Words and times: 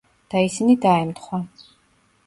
და 0.33 0.41
ისინი 0.45 0.77
დაემთხვა. 0.87 1.43